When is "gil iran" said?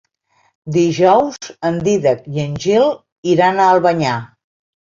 2.65-3.61